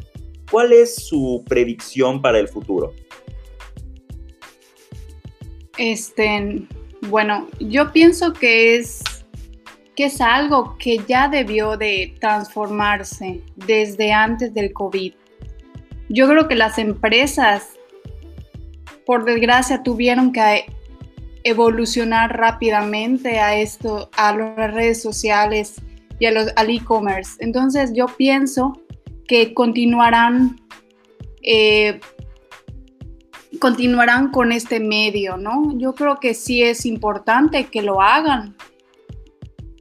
¿Cuál 0.49 0.71
es 0.71 0.95
su 0.95 1.43
predicción 1.45 2.21
para 2.21 2.39
el 2.39 2.47
futuro? 2.47 2.93
Este, 5.77 6.65
bueno, 7.09 7.47
yo 7.59 7.91
pienso 7.91 8.31
que 8.31 8.77
es 8.77 9.03
que 9.97 10.05
es 10.05 10.21
algo 10.21 10.77
que 10.77 10.99
ya 11.05 11.27
debió 11.27 11.75
de 11.75 12.15
transformarse 12.21 13.41
desde 13.57 14.13
antes 14.13 14.53
del 14.53 14.71
COVID. 14.71 15.13
Yo 16.07 16.29
creo 16.29 16.47
que 16.47 16.55
las 16.55 16.77
empresas 16.77 17.71
por 19.05 19.25
desgracia 19.25 19.83
tuvieron 19.83 20.31
que 20.31 20.65
evolucionar 21.43 22.37
rápidamente 22.37 23.37
a 23.41 23.57
esto, 23.59 24.09
a 24.15 24.33
las 24.33 24.73
redes 24.73 25.01
sociales 25.01 25.81
y 26.19 26.25
a 26.25 26.31
los, 26.31 26.47
al 26.55 26.69
e-commerce. 26.69 27.37
Entonces 27.39 27.91
yo 27.93 28.07
pienso 28.07 28.81
que 29.27 29.53
continuarán, 29.53 30.59
eh, 31.43 31.99
continuarán 33.59 34.31
con 34.31 34.51
este 34.51 34.79
medio, 34.79 35.37
¿no? 35.37 35.77
Yo 35.77 35.93
creo 35.93 36.19
que 36.19 36.33
sí 36.33 36.63
es 36.63 36.85
importante 36.85 37.65
que 37.65 37.81
lo 37.81 38.01
hagan 38.01 38.55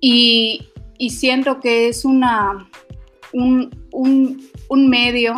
y, 0.01 0.69
siento 1.11 1.61
que 1.61 1.89
es 1.89 2.05
una, 2.05 2.69
un, 3.33 3.71
un 3.93 4.89
medio 4.89 5.35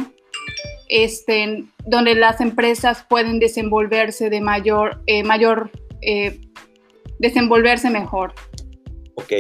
este, 0.89 1.65
donde 1.87 2.15
las 2.15 2.41
empresas 2.41 3.05
pueden 3.09 3.39
desenvolverse 3.39 4.31
de 4.31 4.41
mayor, 4.41 5.03
eh, 5.07 5.23
mayor 5.23 5.71
eh, 6.03 6.41
desenvolverse 7.19 7.91
mejor. 7.91 8.33
Ok, 9.15 9.33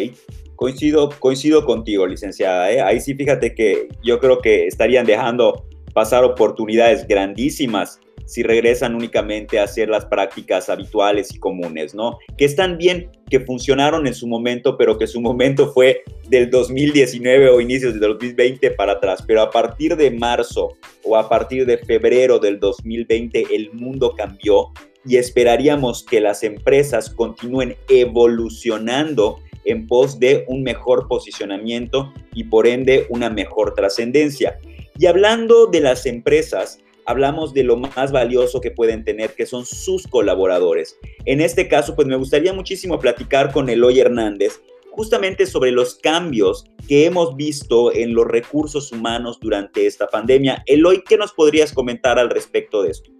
coincido, 0.58 1.08
coincido 1.20 1.64
contigo, 1.64 2.04
licenciada. 2.04 2.70
¿eh? 2.72 2.82
Ahí 2.82 3.00
sí, 3.00 3.14
fíjate 3.14 3.54
que 3.54 3.86
yo 4.02 4.18
creo 4.18 4.40
que 4.40 4.66
estarían 4.66 5.06
dejando 5.06 5.64
pasar 5.94 6.24
oportunidades 6.24 7.06
grandísimas 7.06 8.00
si 8.24 8.42
regresan 8.42 8.96
únicamente 8.96 9.60
a 9.60 9.62
hacer 9.62 9.88
las 9.88 10.04
prácticas 10.04 10.68
habituales 10.68 11.32
y 11.32 11.38
comunes, 11.38 11.94
¿no? 11.94 12.18
Que 12.36 12.44
están 12.44 12.76
bien, 12.76 13.08
que 13.30 13.38
funcionaron 13.40 14.06
en 14.08 14.14
su 14.14 14.26
momento, 14.26 14.76
pero 14.76 14.98
que 14.98 15.06
su 15.06 15.20
momento 15.20 15.72
fue 15.72 16.02
del 16.28 16.50
2019 16.50 17.50
o 17.50 17.60
inicios 17.60 17.94
del 17.94 18.10
2020 18.10 18.72
para 18.72 18.92
atrás. 18.94 19.22
Pero 19.26 19.42
a 19.42 19.50
partir 19.50 19.96
de 19.96 20.10
marzo 20.10 20.76
o 21.04 21.16
a 21.16 21.28
partir 21.28 21.66
de 21.66 21.78
febrero 21.78 22.40
del 22.40 22.58
2020 22.58 23.46
el 23.52 23.72
mundo 23.74 24.12
cambió 24.14 24.72
y 25.06 25.16
esperaríamos 25.16 26.02
que 26.02 26.20
las 26.20 26.42
empresas 26.42 27.08
continúen 27.08 27.76
evolucionando 27.88 29.38
en 29.68 29.86
pos 29.86 30.18
de 30.18 30.44
un 30.48 30.62
mejor 30.62 31.08
posicionamiento 31.08 32.12
y 32.34 32.44
por 32.44 32.66
ende 32.66 33.06
una 33.10 33.30
mejor 33.30 33.74
trascendencia. 33.74 34.58
Y 34.98 35.06
hablando 35.06 35.66
de 35.66 35.80
las 35.80 36.06
empresas, 36.06 36.80
hablamos 37.06 37.54
de 37.54 37.64
lo 37.64 37.76
más 37.76 38.12
valioso 38.12 38.60
que 38.60 38.70
pueden 38.70 39.04
tener, 39.04 39.34
que 39.34 39.46
son 39.46 39.64
sus 39.64 40.06
colaboradores. 40.06 40.98
En 41.24 41.40
este 41.40 41.68
caso, 41.68 41.94
pues 41.94 42.06
me 42.06 42.16
gustaría 42.16 42.52
muchísimo 42.52 42.98
platicar 42.98 43.52
con 43.52 43.68
Eloy 43.68 44.00
Hernández 44.00 44.60
justamente 44.90 45.46
sobre 45.46 45.70
los 45.70 45.94
cambios 45.94 46.64
que 46.88 47.06
hemos 47.06 47.36
visto 47.36 47.94
en 47.94 48.14
los 48.14 48.26
recursos 48.26 48.90
humanos 48.90 49.38
durante 49.40 49.86
esta 49.86 50.08
pandemia. 50.08 50.64
Eloy, 50.66 51.04
¿qué 51.06 51.16
nos 51.16 51.32
podrías 51.32 51.72
comentar 51.72 52.18
al 52.18 52.30
respecto 52.30 52.82
de 52.82 52.90
esto? 52.90 53.10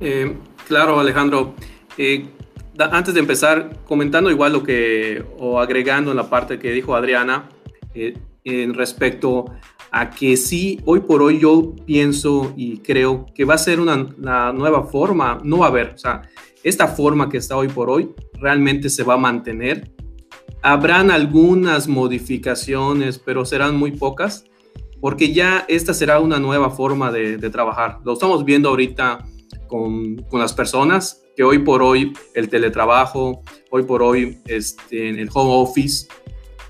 Eh, 0.00 0.34
claro, 0.66 0.98
Alejandro. 0.98 1.54
Eh, 1.98 2.26
antes 2.78 3.14
de 3.14 3.20
empezar, 3.20 3.82
comentando 3.84 4.30
igual 4.30 4.52
lo 4.52 4.62
que, 4.62 5.24
o 5.38 5.60
agregando 5.60 6.10
en 6.10 6.16
la 6.16 6.28
parte 6.28 6.58
que 6.58 6.72
dijo 6.72 6.94
Adriana, 6.94 7.48
eh, 7.94 8.16
en 8.44 8.74
respecto 8.74 9.46
a 9.90 10.10
que 10.10 10.36
sí, 10.36 10.80
hoy 10.84 11.00
por 11.00 11.22
hoy 11.22 11.40
yo 11.40 11.74
pienso 11.86 12.52
y 12.56 12.78
creo 12.78 13.26
que 13.34 13.44
va 13.44 13.54
a 13.54 13.58
ser 13.58 13.80
una, 13.80 13.96
nueva 14.52 14.84
forma, 14.84 15.40
no 15.42 15.58
va 15.58 15.66
a 15.66 15.68
haber, 15.70 15.94
o 15.94 15.98
sea, 15.98 16.22
esta 16.62 16.88
forma 16.88 17.28
que 17.28 17.38
está 17.38 17.56
hoy 17.56 17.68
por 17.68 17.88
hoy 17.88 18.10
realmente 18.34 18.90
se 18.90 19.04
va 19.04 19.14
a 19.14 19.18
mantener. 19.18 19.92
Habrán 20.62 21.10
algunas 21.10 21.86
modificaciones, 21.86 23.18
pero 23.18 23.44
serán 23.44 23.76
muy 23.76 23.92
pocas, 23.92 24.44
porque 25.00 25.32
ya 25.32 25.64
esta 25.68 25.94
será 25.94 26.18
una 26.18 26.40
nueva 26.40 26.70
forma 26.70 27.12
de, 27.12 27.38
trabajar. 27.50 28.00
Lo 28.04 28.14
estamos 28.14 28.44
viendo 28.44 28.68
ahorita 28.70 29.24
con, 29.68 30.16
con, 30.28 30.40
las 30.40 30.52
personas, 30.52 31.25
que 31.36 31.44
hoy 31.44 31.58
por 31.58 31.82
hoy 31.82 32.14
el 32.34 32.48
teletrabajo, 32.48 33.42
hoy 33.70 33.82
por 33.82 34.02
hoy 34.02 34.38
este, 34.46 35.10
el 35.10 35.28
home 35.32 35.50
office, 35.52 36.08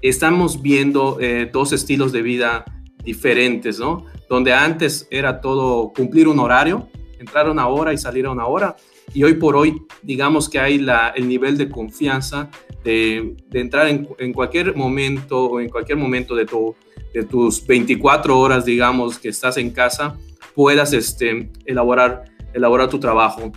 estamos 0.03 0.61
viendo 0.61 1.19
eh, 1.21 1.49
dos 1.51 1.73
estilos 1.73 2.11
de 2.11 2.23
vida 2.23 2.65
diferentes, 3.05 3.79
¿no? 3.79 4.05
Donde 4.29 4.53
antes 4.53 5.07
era 5.11 5.41
todo 5.41 5.93
cumplir 5.93 6.27
un 6.27 6.41
horario, 6.41 6.89
entrar 7.21 7.47
a 7.47 7.53
una 7.53 7.69
hora 7.69 7.93
y 7.93 7.99
salir 7.99 8.27
a 8.27 8.33
una 8.33 8.47
hora. 8.47 8.75
Y 9.15 9.23
hoy 9.23 9.35
por 9.35 9.55
hoy, 9.55 9.83
digamos 10.03 10.49
que 10.49 10.59
hay 10.59 10.79
la, 10.79 11.11
el 11.11 11.29
nivel 11.29 11.57
de 11.57 11.69
confianza 11.69 12.51
de, 12.83 13.37
de 13.49 13.61
entrar 13.61 13.87
en, 13.87 14.09
en, 14.19 14.33
cualquier 14.33 14.75
momento 14.75 15.45
o 15.45 15.61
en 15.61 15.69
cualquier 15.69 15.97
momento 15.97 16.35
de, 16.35 16.45
tu, 16.45 16.75
de 17.15 17.23
tus 17.23 17.65
24 17.65 18.37
horas, 18.37 18.65
digamos, 18.65 19.19
que 19.21 19.29
estás 19.29 19.57
en 19.59 19.71
casa, 19.71 20.19
puedas 20.57 20.93
este, 20.93 21.51
elaborar, 21.65 22.25
elaborar 22.53 22.89
tu 22.89 22.99
trabajo. 22.99 23.53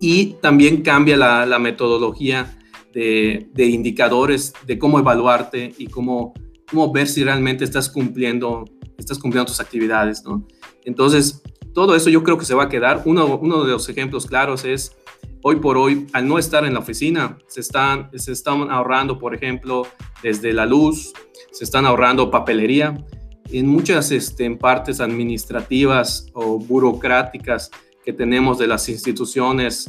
Y 0.00 0.36
también 0.40 0.82
cambia 0.82 1.16
la, 1.16 1.58
metodología 1.58 2.58
de, 2.92 3.48
de 3.52 3.66
indicadores 3.66 4.54
de 4.66 4.78
cómo 4.78 4.98
evaluarte 4.98 5.74
y 5.78 5.86
cómo 5.86 6.34
cómo 6.70 6.92
ver 6.92 7.08
si 7.08 7.24
realmente 7.24 7.64
estás 7.64 7.88
cumpliendo, 7.88 8.64
estás 8.96 9.18
cumpliendo 9.18 9.46
tus 9.46 9.60
actividades, 9.60 10.24
¿no? 10.24 10.46
Entonces, 10.84 11.42
todo 11.74 11.94
eso 11.94 12.10
yo 12.10 12.22
creo 12.22 12.38
que 12.38 12.44
se 12.44 12.54
va 12.54 12.64
a 12.64 12.68
quedar. 12.68 13.02
Uno, 13.04 13.36
uno 13.36 13.64
de 13.64 13.72
los 13.72 13.88
ejemplos 13.88 14.26
claros 14.26 14.64
es, 14.64 14.96
hoy 15.42 15.56
por 15.56 15.76
hoy, 15.76 16.06
al 16.12 16.26
no 16.26 16.38
estar 16.38 16.64
en 16.64 16.74
la 16.74 16.80
oficina, 16.80 17.38
se 17.48 17.60
están, 17.60 18.10
se 18.14 18.32
están 18.32 18.70
ahorrando, 18.70 19.18
por 19.18 19.34
ejemplo, 19.34 19.86
desde 20.22 20.52
la 20.52 20.66
luz, 20.66 21.12
se 21.50 21.64
están 21.64 21.86
ahorrando 21.86 22.30
papelería. 22.30 23.04
En 23.52 23.66
muchas 23.66 24.12
este, 24.12 24.44
en 24.44 24.58
partes 24.58 25.00
administrativas 25.00 26.26
o 26.34 26.58
burocráticas 26.58 27.70
que 28.04 28.12
tenemos 28.12 28.58
de 28.58 28.66
las 28.66 28.88
instituciones 28.88 29.88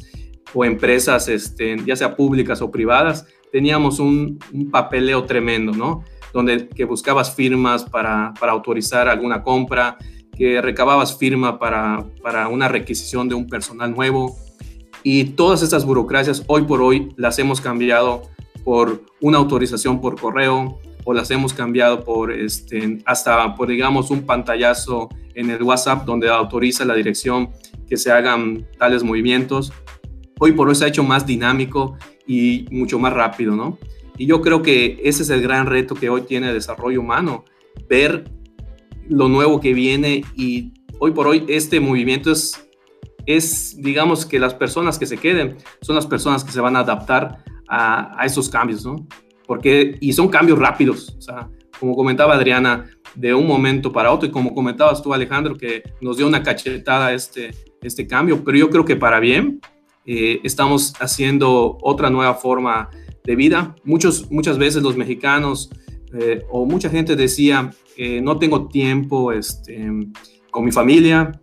o 0.53 0.65
empresas, 0.65 1.27
este, 1.27 1.77
ya 1.85 1.95
sea 1.95 2.15
públicas 2.15 2.61
o 2.61 2.71
privadas, 2.71 3.25
teníamos 3.51 3.99
un, 3.99 4.39
un 4.53 4.71
papeleo 4.71 5.25
tremendo, 5.25 5.71
¿no? 5.71 6.03
donde 6.33 6.67
que 6.69 6.85
buscabas 6.85 7.35
firmas 7.35 7.83
para, 7.83 8.33
para 8.39 8.51
autorizar 8.51 9.07
alguna 9.07 9.43
compra, 9.43 9.97
que 10.35 10.61
recababas 10.61 11.17
firma 11.17 11.59
para, 11.59 12.05
para 12.21 12.47
una 12.47 12.67
requisición 12.67 13.27
de 13.29 13.35
un 13.35 13.47
personal 13.47 13.93
nuevo. 13.93 14.37
Y 15.03 15.25
todas 15.25 15.61
estas 15.61 15.85
burocracias 15.85 16.43
hoy 16.47 16.63
por 16.63 16.81
hoy 16.81 17.09
las 17.17 17.37
hemos 17.39 17.59
cambiado 17.59 18.23
por 18.63 19.03
una 19.19 19.39
autorización 19.39 19.99
por 19.99 20.19
correo 20.19 20.79
o 21.03 21.13
las 21.13 21.31
hemos 21.31 21.53
cambiado 21.53 22.03
por 22.03 22.31
este, 22.31 22.99
hasta 23.05 23.55
por 23.55 23.67
digamos 23.67 24.11
un 24.11 24.21
pantallazo 24.21 25.09
en 25.33 25.49
el 25.49 25.63
WhatsApp 25.63 26.05
donde 26.05 26.29
autoriza 26.29 26.85
la 26.85 26.93
dirección 26.93 27.49
que 27.91 27.97
se 27.97 28.09
hagan 28.09 28.65
tales 28.77 29.03
movimientos. 29.03 29.73
Hoy 30.39 30.53
por 30.53 30.69
hoy 30.69 30.75
se 30.75 30.85
ha 30.85 30.87
hecho 30.87 31.03
más 31.03 31.25
dinámico 31.25 31.97
y 32.25 32.65
mucho 32.71 32.97
más 32.97 33.11
rápido, 33.11 33.53
¿no? 33.53 33.77
Y 34.17 34.27
yo 34.27 34.39
creo 34.39 34.61
que 34.61 35.01
ese 35.03 35.23
es 35.23 35.29
el 35.29 35.41
gran 35.41 35.65
reto 35.65 35.93
que 35.93 36.09
hoy 36.09 36.21
tiene 36.21 36.47
el 36.47 36.53
desarrollo 36.53 37.01
humano, 37.01 37.43
ver 37.89 38.31
lo 39.09 39.27
nuevo 39.27 39.59
que 39.59 39.73
viene 39.73 40.23
y 40.37 40.71
hoy 40.99 41.11
por 41.11 41.27
hoy 41.27 41.43
este 41.49 41.81
movimiento 41.81 42.31
es, 42.31 42.65
es 43.25 43.75
digamos 43.77 44.25
que 44.25 44.39
las 44.39 44.53
personas 44.53 44.97
que 44.97 45.05
se 45.05 45.17
queden 45.17 45.57
son 45.81 45.97
las 45.97 46.07
personas 46.07 46.45
que 46.45 46.53
se 46.53 46.61
van 46.61 46.77
a 46.77 46.79
adaptar 46.79 47.43
a, 47.67 48.17
a 48.17 48.25
esos 48.25 48.47
cambios, 48.47 48.85
¿no? 48.85 49.05
Porque, 49.45 49.97
y 49.99 50.13
son 50.13 50.29
cambios 50.29 50.57
rápidos, 50.57 51.13
o 51.17 51.21
sea, 51.21 51.49
como 51.77 51.93
comentaba 51.93 52.35
Adriana, 52.35 52.89
de 53.15 53.33
un 53.33 53.45
momento 53.45 53.91
para 53.91 54.13
otro, 54.13 54.29
y 54.29 54.31
como 54.31 54.55
comentabas 54.55 55.01
tú, 55.01 55.13
Alejandro, 55.13 55.57
que 55.57 55.83
nos 55.99 56.15
dio 56.15 56.25
una 56.25 56.41
cachetada 56.41 57.11
este, 57.11 57.51
este 57.81 58.07
cambio, 58.07 58.43
pero 58.43 58.57
yo 58.57 58.69
creo 58.69 58.85
que 58.85 58.95
para 58.95 59.19
bien 59.19 59.61
eh, 60.05 60.39
estamos 60.43 60.93
haciendo 60.99 61.77
otra 61.81 62.09
nueva 62.09 62.35
forma 62.35 62.89
de 63.23 63.35
vida. 63.35 63.75
Muchos, 63.83 64.29
muchas 64.31 64.57
veces 64.57 64.83
los 64.83 64.97
mexicanos 64.97 65.69
eh, 66.13 66.43
o 66.49 66.65
mucha 66.65 66.89
gente 66.89 67.15
decía, 67.15 67.71
no 68.23 68.39
tengo 68.39 68.67
tiempo 68.67 69.31
este, 69.31 69.87
con 70.49 70.65
mi 70.65 70.71
familia, 70.71 71.39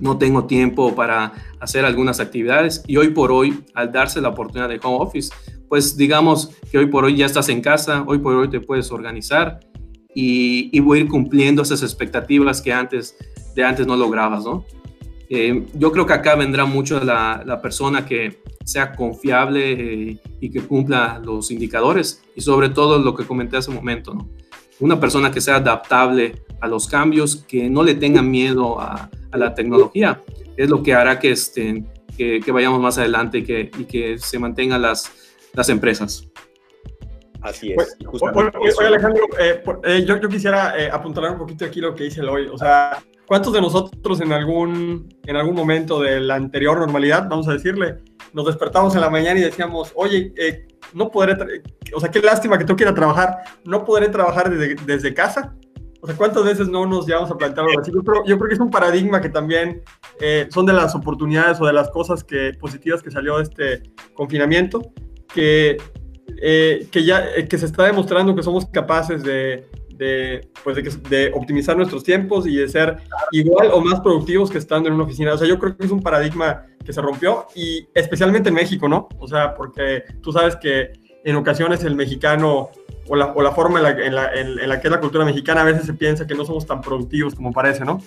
no 0.00 0.18
tengo 0.18 0.46
tiempo 0.46 0.94
para 0.94 1.32
hacer 1.60 1.84
algunas 1.84 2.20
actividades 2.20 2.82
y 2.86 2.96
hoy 2.96 3.10
por 3.10 3.30
hoy, 3.30 3.62
al 3.74 3.92
darse 3.92 4.20
la 4.20 4.30
oportunidad 4.30 4.68
de 4.68 4.80
home 4.82 4.98
office, 4.98 5.32
pues 5.68 5.96
digamos 5.96 6.50
que 6.70 6.78
hoy 6.78 6.86
por 6.86 7.04
hoy 7.04 7.16
ya 7.16 7.26
estás 7.26 7.48
en 7.48 7.60
casa, 7.60 8.04
hoy 8.06 8.18
por 8.18 8.34
hoy 8.34 8.48
te 8.48 8.60
puedes 8.60 8.90
organizar 8.90 9.60
y, 10.14 10.70
y 10.76 10.80
voy 10.80 10.98
a 10.98 11.02
ir 11.02 11.08
cumpliendo 11.08 11.62
esas 11.62 11.82
expectativas 11.82 12.60
que 12.60 12.72
antes 12.72 13.16
de 13.54 13.64
antes 13.64 13.86
no 13.86 13.96
lograbas, 13.96 14.44
¿no? 14.44 14.64
Eh, 15.32 15.64
yo 15.74 15.92
creo 15.92 16.04
que 16.04 16.12
acá 16.12 16.34
vendrá 16.34 16.64
mucho 16.64 16.98
la, 17.04 17.44
la 17.46 17.62
persona 17.62 18.04
que 18.04 18.42
sea 18.64 18.92
confiable 18.92 19.72
eh, 19.72 20.18
y 20.40 20.50
que 20.50 20.60
cumpla 20.60 21.22
los 21.24 21.52
indicadores 21.52 22.22
y 22.34 22.40
sobre 22.40 22.68
todo 22.68 22.98
lo 22.98 23.14
que 23.14 23.24
comenté 23.24 23.56
hace 23.56 23.70
un 23.70 23.76
momento, 23.76 24.12
¿no? 24.12 24.28
Una 24.80 24.98
persona 24.98 25.30
que 25.30 25.40
sea 25.40 25.56
adaptable 25.56 26.42
a 26.60 26.66
los 26.66 26.88
cambios, 26.88 27.36
que 27.36 27.70
no 27.70 27.84
le 27.84 27.94
tenga 27.94 28.22
miedo 28.22 28.80
a, 28.80 29.08
a 29.30 29.38
la 29.38 29.54
tecnología, 29.54 30.20
es 30.56 30.68
lo 30.68 30.82
que 30.82 30.94
hará 30.94 31.18
que, 31.20 31.30
estén, 31.30 31.88
que, 32.16 32.40
que 32.40 32.52
vayamos 32.52 32.80
más 32.80 32.98
adelante 32.98 33.38
y 33.38 33.44
que, 33.44 33.70
y 33.78 33.84
que 33.84 34.18
se 34.18 34.38
mantengan 34.38 34.82
las, 34.82 35.10
las 35.52 35.68
empresas. 35.68 36.26
Así 37.42 37.72
es. 37.72 37.96
Pues, 38.04 38.22
oye, 38.58 38.86
Alejandro, 38.86 39.24
eh, 39.38 39.62
eh, 39.84 40.04
yo, 40.06 40.20
yo, 40.20 40.28
quisiera 40.28 40.78
eh, 40.78 40.90
apuntalar 40.90 41.32
un 41.32 41.38
poquito 41.38 41.64
aquí 41.64 41.80
lo 41.80 41.94
que 41.94 42.04
dice 42.04 42.20
el 42.20 42.28
hoy. 42.28 42.46
O 42.48 42.58
sea, 42.58 43.02
¿cuántos 43.30 43.52
de 43.52 43.60
nosotros 43.60 44.20
en 44.20 44.32
algún, 44.32 45.08
en 45.22 45.36
algún 45.36 45.54
momento 45.54 46.00
de 46.00 46.18
la 46.18 46.34
anterior 46.34 46.76
normalidad, 46.76 47.28
vamos 47.30 47.46
a 47.46 47.52
decirle, 47.52 47.98
nos 48.32 48.44
despertamos 48.44 48.92
en 48.96 49.02
la 49.02 49.08
mañana 49.08 49.38
y 49.38 49.42
decíamos, 49.44 49.92
oye, 49.94 50.34
no 50.94 51.12
podré, 51.12 51.36
o 51.94 52.00
sea, 52.00 52.10
qué 52.10 52.20
lástima 52.20 52.58
que 52.58 52.64
tú 52.64 52.74
quieras 52.74 52.96
trabajar, 52.96 53.36
no 53.64 53.84
podré 53.84 54.08
trabajar 54.08 54.50
desde, 54.50 54.74
desde 54.84 55.14
casa? 55.14 55.54
O 56.00 56.08
sea, 56.08 56.16
¿cuántas 56.16 56.42
veces 56.42 56.66
no 56.66 56.86
nos 56.86 57.06
llevamos 57.06 57.30
a 57.30 57.38
plantear 57.38 57.68
algo 57.68 57.80
así? 57.80 57.92
Yo 57.94 58.02
creo, 58.02 58.24
yo 58.26 58.36
creo 58.36 58.48
que 58.48 58.54
es 58.54 58.60
un 58.60 58.70
paradigma 58.70 59.20
que 59.20 59.28
también 59.28 59.80
son 60.48 60.66
de 60.66 60.72
las 60.72 60.96
oportunidades 60.96 61.60
o 61.60 61.66
de 61.66 61.72
las 61.72 61.88
cosas 61.90 62.24
que, 62.24 62.54
positivas 62.58 63.00
que 63.00 63.12
salió 63.12 63.36
de 63.36 63.44
este 63.44 63.82
confinamiento, 64.12 64.92
que 65.32 65.76
eh, 66.42 66.88
que 66.90 67.04
ya 67.04 67.26
eh, 67.36 67.46
que 67.46 67.58
se 67.58 67.66
está 67.66 67.84
demostrando 67.84 68.34
que 68.34 68.42
somos 68.42 68.66
capaces 68.66 69.22
de, 69.22 69.68
de, 70.00 70.48
pues 70.64 70.76
de, 71.10 71.30
optimizar 71.34 71.76
nuestros 71.76 72.02
tiempos 72.02 72.46
y 72.46 72.56
de 72.56 72.68
ser 72.68 72.96
igual 73.32 73.70
o 73.70 73.82
más 73.82 74.00
productivos 74.00 74.50
que 74.50 74.56
estando 74.56 74.88
en 74.88 74.94
una 74.94 75.04
oficina. 75.04 75.34
O 75.34 75.38
sea, 75.38 75.46
yo 75.46 75.58
creo 75.58 75.76
que 75.76 75.84
es 75.84 75.90
un 75.90 76.02
paradigma 76.02 76.64
que 76.82 76.92
se 76.94 77.02
rompió 77.02 77.46
y 77.54 77.86
especialmente 77.94 78.48
en 78.48 78.54
México, 78.54 78.88
¿no? 78.88 79.10
O 79.18 79.28
sea, 79.28 79.54
porque 79.54 80.04
tú 80.22 80.32
sabes 80.32 80.56
que 80.56 80.92
en 81.22 81.36
ocasiones 81.36 81.84
el 81.84 81.96
mexicano 81.96 82.70
o 83.08 83.14
la, 83.14 83.26
o 83.26 83.42
la 83.42 83.52
forma 83.52 83.78
en 83.78 83.82
la, 83.82 83.90
en, 83.90 84.14
la, 84.14 84.32
en 84.32 84.68
la, 84.68 84.80
que 84.80 84.88
es 84.88 84.90
la 84.90 85.00
cultura 85.00 85.26
mexicana 85.26 85.60
a 85.60 85.64
veces 85.64 85.84
se 85.84 85.92
piensa 85.92 86.26
que 86.26 86.34
no 86.34 86.46
somos 86.46 86.64
tan 86.64 86.80
productivos 86.80 87.34
como 87.34 87.52
parece, 87.52 87.84
¿no? 87.84 88.00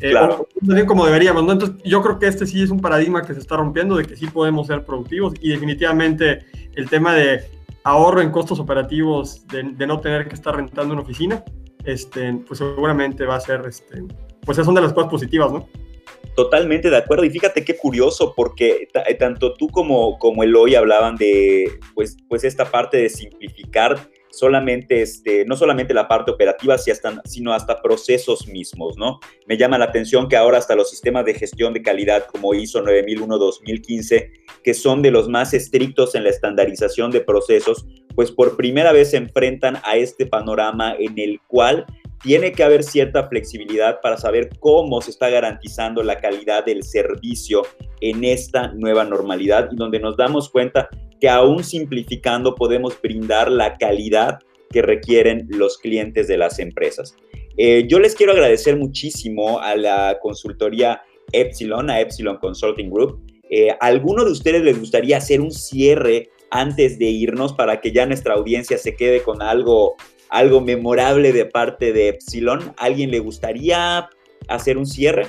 Eh, 0.00 0.10
claro. 0.10 0.46
como 0.86 1.04
deberíamos, 1.04 1.44
¿no? 1.44 1.52
Entonces, 1.52 1.82
yo 1.84 2.00
creo 2.00 2.20
que 2.20 2.28
este 2.28 2.46
sí 2.46 2.62
es 2.62 2.70
un 2.70 2.80
paradigma 2.80 3.22
que 3.22 3.34
se 3.34 3.40
está 3.40 3.56
rompiendo, 3.56 3.96
de 3.96 4.04
que 4.04 4.16
sí 4.16 4.26
podemos 4.26 4.68
ser 4.68 4.84
productivos 4.84 5.34
y 5.40 5.50
definitivamente 5.50 6.44
el 6.76 6.88
tema 6.88 7.14
de 7.14 7.44
ahorro 7.84 8.22
en 8.22 8.30
costos 8.30 8.58
operativos 8.58 9.46
de, 9.48 9.86
no 9.86 10.00
tener 10.00 10.26
que 10.26 10.34
estar 10.34 10.56
rentando 10.56 10.94
una 10.94 11.02
oficina, 11.02 11.44
este, 11.84 12.32
pues 12.46 12.58
seguramente 12.58 13.24
va 13.26 13.36
a 13.36 13.40
ser, 13.40 13.62
este, 13.68 14.02
pues 14.40 14.58
es 14.58 14.66
una 14.66 14.80
de 14.80 14.86
las 14.86 14.94
cosas 14.94 15.10
positivas, 15.10 15.52
¿no? 15.52 15.68
Totalmente 16.34 16.90
de 16.90 16.96
acuerdo. 16.96 17.24
Y 17.24 17.30
fíjate 17.30 17.64
qué 17.64 17.76
curioso, 17.76 18.32
porque 18.34 18.88
tanto 19.18 19.54
tú 19.54 19.68
como, 19.68 20.18
como 20.18 20.42
Eloy 20.42 20.74
hablaban 20.74 21.16
de 21.16 21.78
pues, 21.94 22.16
pues 22.28 22.42
esta 22.42 22.64
parte 22.70 22.96
de 22.96 23.08
simplificar 23.08 23.98
solamente, 24.38 25.02
este, 25.02 25.44
no 25.44 25.56
solamente 25.56 25.94
la 25.94 26.08
parte 26.08 26.30
operativa, 26.30 26.76
sino 27.24 27.52
hasta 27.52 27.80
procesos 27.80 28.46
mismos, 28.48 28.96
¿no? 28.96 29.20
Me 29.46 29.56
llama 29.56 29.78
la 29.78 29.86
atención 29.86 30.28
que 30.28 30.36
ahora 30.36 30.58
hasta 30.58 30.74
los 30.74 30.90
sistemas 30.90 31.24
de 31.24 31.34
gestión 31.34 31.72
de 31.72 31.82
calidad 31.82 32.26
como 32.26 32.54
ISO 32.54 32.84
9001-2015, 32.84 34.30
que 34.62 34.74
son 34.74 35.02
de 35.02 35.10
los 35.10 35.28
más 35.28 35.54
estrictos 35.54 36.14
en 36.14 36.24
la 36.24 36.30
estandarización 36.30 37.10
de 37.10 37.20
procesos, 37.20 37.86
pues 38.14 38.30
por 38.30 38.56
primera 38.56 38.92
vez 38.92 39.10
se 39.10 39.16
enfrentan 39.16 39.78
a 39.84 39.96
este 39.96 40.26
panorama 40.26 40.94
en 40.98 41.18
el 41.18 41.40
cual 41.46 41.86
tiene 42.24 42.52
que 42.52 42.64
haber 42.64 42.82
cierta 42.82 43.28
flexibilidad 43.28 44.00
para 44.00 44.16
saber 44.16 44.48
cómo 44.58 45.02
se 45.02 45.10
está 45.10 45.28
garantizando 45.28 46.02
la 46.02 46.20
calidad 46.20 46.64
del 46.64 46.82
servicio 46.82 47.62
en 48.00 48.24
esta 48.24 48.68
nueva 48.68 49.04
normalidad 49.04 49.68
y 49.70 49.76
donde 49.76 50.00
nos 50.00 50.16
damos 50.16 50.48
cuenta 50.48 50.88
que 51.24 51.30
aún 51.30 51.64
simplificando 51.64 52.54
podemos 52.54 53.00
brindar 53.00 53.50
la 53.50 53.78
calidad 53.78 54.40
que 54.70 54.82
requieren 54.82 55.46
los 55.48 55.78
clientes 55.78 56.28
de 56.28 56.36
las 56.36 56.58
empresas. 56.58 57.16
Eh, 57.56 57.86
yo 57.88 57.98
les 57.98 58.14
quiero 58.14 58.32
agradecer 58.32 58.76
muchísimo 58.76 59.58
a 59.58 59.74
la 59.74 60.18
consultoría 60.20 61.00
Epsilon, 61.32 61.88
a 61.88 61.98
Epsilon 61.98 62.36
Consulting 62.36 62.90
Group. 62.90 63.22
Eh, 63.48 63.74
¿Alguno 63.80 64.26
de 64.26 64.32
ustedes 64.32 64.62
les 64.62 64.78
gustaría 64.78 65.16
hacer 65.16 65.40
un 65.40 65.50
cierre 65.50 66.28
antes 66.50 66.98
de 66.98 67.06
irnos 67.06 67.54
para 67.54 67.80
que 67.80 67.90
ya 67.90 68.04
nuestra 68.04 68.34
audiencia 68.34 68.76
se 68.76 68.94
quede 68.94 69.22
con 69.22 69.40
algo, 69.40 69.94
algo 70.28 70.60
memorable 70.60 71.32
de 71.32 71.46
parte 71.46 71.94
de 71.94 72.08
Epsilon? 72.08 72.74
¿Alguien 72.76 73.10
le 73.10 73.20
gustaría 73.20 74.10
hacer 74.46 74.76
un 74.76 74.84
cierre? 74.84 75.24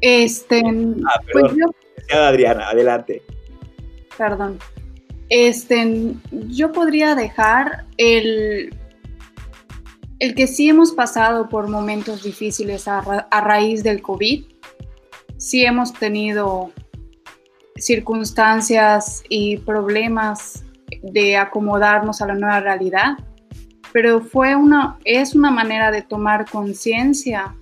Este, 0.00 0.62
ah, 0.64 1.20
pues 1.32 1.52
Adriana, 2.12 2.68
adelante. 2.68 3.22
Perdón. 4.16 4.58
Este, 5.28 6.14
yo 6.30 6.72
podría 6.72 7.14
dejar 7.14 7.84
el, 7.98 8.74
el 10.18 10.34
que 10.34 10.46
sí 10.46 10.68
hemos 10.68 10.92
pasado 10.92 11.48
por 11.48 11.68
momentos 11.68 12.22
difíciles 12.22 12.88
a, 12.88 12.98
a 12.98 13.40
raíz 13.40 13.82
del 13.82 14.00
COVID. 14.00 14.44
Sí 15.36 15.64
hemos 15.64 15.92
tenido 15.92 16.72
circunstancias 17.76 19.22
y 19.28 19.58
problemas 19.58 20.64
de 21.02 21.36
acomodarnos 21.36 22.20
a 22.22 22.26
la 22.26 22.34
nueva 22.34 22.60
realidad, 22.60 23.18
pero 23.92 24.20
fue 24.20 24.56
una, 24.56 24.98
es 25.04 25.34
una 25.34 25.50
manera 25.50 25.90
de 25.90 26.02
tomar 26.02 26.50
conciencia 26.50 27.54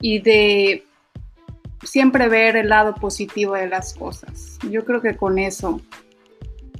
y 0.00 0.20
de 0.20 0.84
siempre 1.84 2.28
ver 2.28 2.56
el 2.56 2.68
lado 2.68 2.94
positivo 2.94 3.54
de 3.54 3.68
las 3.68 3.94
cosas. 3.94 4.58
Yo 4.70 4.84
creo 4.84 5.00
que 5.00 5.16
con 5.16 5.38
eso 5.38 5.80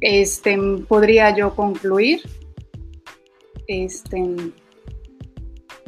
este, 0.01 0.59
podría 0.89 1.35
yo 1.37 1.55
concluir. 1.55 2.23
Este, 3.67 4.23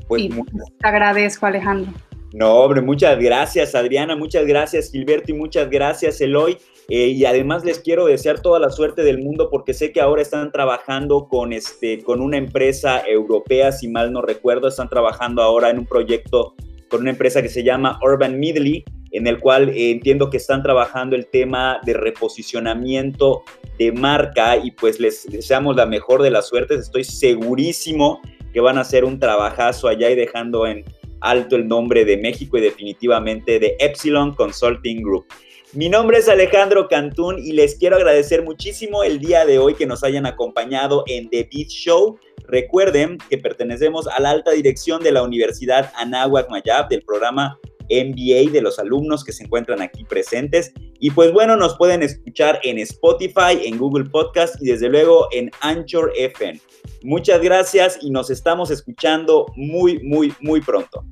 pues, 0.08 0.22
y 0.22 0.28
pues, 0.28 0.46
te 0.78 0.88
agradezco, 0.88 1.46
Alejandro. 1.46 1.92
No, 2.32 2.54
hombre, 2.56 2.80
muchas 2.80 3.18
gracias, 3.18 3.74
Adriana, 3.74 4.16
muchas 4.16 4.46
gracias, 4.46 4.90
Gilberto, 4.90 5.32
y 5.32 5.34
muchas 5.34 5.70
gracias, 5.70 6.20
Eloy. 6.20 6.58
Eh, 6.88 7.08
y 7.08 7.24
además 7.24 7.64
les 7.64 7.80
quiero 7.80 8.06
desear 8.06 8.40
toda 8.40 8.60
la 8.60 8.70
suerte 8.70 9.02
del 9.02 9.18
mundo 9.18 9.48
porque 9.50 9.74
sé 9.74 9.90
que 9.90 10.00
ahora 10.00 10.22
están 10.22 10.52
trabajando 10.52 11.26
con, 11.26 11.52
este, 11.52 12.02
con 12.04 12.20
una 12.20 12.36
empresa 12.36 13.02
europea, 13.06 13.72
si 13.72 13.88
mal 13.88 14.12
no 14.12 14.22
recuerdo, 14.22 14.68
están 14.68 14.88
trabajando 14.88 15.42
ahora 15.42 15.70
en 15.70 15.80
un 15.80 15.86
proyecto 15.86 16.54
con 16.88 17.00
una 17.00 17.10
empresa 17.10 17.42
que 17.42 17.48
se 17.48 17.64
llama 17.64 17.98
Urban 18.02 18.38
Midley 18.38 18.84
en 19.16 19.26
el 19.26 19.40
cual 19.40 19.70
eh, 19.70 19.90
entiendo 19.90 20.28
que 20.28 20.36
están 20.36 20.62
trabajando 20.62 21.16
el 21.16 21.26
tema 21.26 21.80
de 21.86 21.94
reposicionamiento 21.94 23.44
de 23.78 23.90
marca 23.90 24.58
y 24.58 24.72
pues 24.72 25.00
les 25.00 25.24
deseamos 25.26 25.74
la 25.74 25.86
mejor 25.86 26.22
de 26.22 26.30
las 26.30 26.48
suertes. 26.48 26.80
Estoy 26.80 27.04
segurísimo 27.04 28.20
que 28.52 28.60
van 28.60 28.76
a 28.76 28.82
hacer 28.82 29.06
un 29.06 29.18
trabajazo 29.18 29.88
allá 29.88 30.10
y 30.10 30.16
dejando 30.16 30.66
en 30.66 30.84
alto 31.20 31.56
el 31.56 31.66
nombre 31.66 32.04
de 32.04 32.18
México 32.18 32.58
y 32.58 32.60
definitivamente 32.60 33.58
de 33.58 33.76
Epsilon 33.78 34.34
Consulting 34.34 35.02
Group. 35.02 35.24
Mi 35.72 35.88
nombre 35.88 36.18
es 36.18 36.28
Alejandro 36.28 36.86
Cantún 36.86 37.38
y 37.38 37.52
les 37.52 37.76
quiero 37.76 37.96
agradecer 37.96 38.42
muchísimo 38.42 39.02
el 39.02 39.18
día 39.18 39.46
de 39.46 39.58
hoy 39.58 39.74
que 39.74 39.86
nos 39.86 40.04
hayan 40.04 40.26
acompañado 40.26 41.04
en 41.06 41.30
The 41.30 41.48
Beat 41.50 41.68
Show. 41.68 42.18
Recuerden 42.48 43.16
que 43.30 43.38
pertenecemos 43.38 44.06
a 44.08 44.20
la 44.20 44.30
alta 44.30 44.50
dirección 44.50 45.02
de 45.02 45.12
la 45.12 45.22
Universidad 45.22 45.90
Anáhuac 45.96 46.50
Mayab 46.50 46.88
del 46.88 47.02
programa 47.02 47.58
MBA 47.90 48.50
de 48.52 48.60
los 48.60 48.78
alumnos 48.78 49.24
que 49.24 49.32
se 49.32 49.44
encuentran 49.44 49.82
aquí 49.82 50.04
presentes. 50.04 50.72
Y 50.98 51.10
pues 51.10 51.32
bueno, 51.32 51.56
nos 51.56 51.76
pueden 51.76 52.02
escuchar 52.02 52.60
en 52.62 52.78
Spotify, 52.78 53.64
en 53.64 53.78
Google 53.78 54.04
Podcast 54.04 54.60
y 54.62 54.66
desde 54.66 54.88
luego 54.88 55.28
en 55.32 55.50
Anchor 55.60 56.12
FM. 56.16 56.60
Muchas 57.02 57.40
gracias 57.40 57.98
y 58.00 58.10
nos 58.10 58.30
estamos 58.30 58.70
escuchando 58.70 59.46
muy, 59.56 60.02
muy, 60.02 60.32
muy 60.40 60.60
pronto. 60.60 61.04